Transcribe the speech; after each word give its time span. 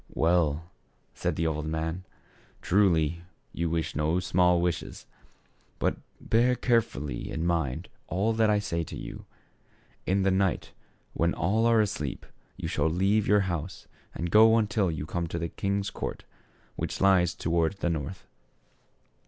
"Well," 0.15 0.63
said 1.13 1.35
the 1.35 1.45
old 1.45 1.67
man, 1.67 2.05
"truly 2.63 3.21
you 3.53 3.69
wish 3.69 3.95
no 3.95 4.19
small 4.19 4.59
wishes; 4.59 5.05
but, 5.77 5.97
bear 6.19 6.55
carefully 6.55 7.29
in 7.29 7.45
mind 7.45 7.87
all 8.07 8.33
that 8.33 8.49
I 8.49 8.57
say 8.57 8.83
to 8.83 8.95
you. 8.97 9.25
In 10.07 10.23
the 10.23 10.31
night, 10.31 10.71
when 11.13 11.35
all 11.35 11.67
are 11.67 11.81
asleep, 11.81 12.25
you 12.57 12.67
shall 12.67 12.89
leave 12.89 13.27
your 13.27 13.41
house 13.41 13.85
and 14.15 14.31
go 14.31 14.57
until 14.57 14.89
you 14.89 15.05
come 15.05 15.27
to 15.27 15.43
a 15.43 15.49
king's 15.49 15.91
court, 15.91 16.23
which 16.75 16.99
lies 16.99 17.35
toward 17.35 17.73
the 17.73 17.89
north. 17.91 18.25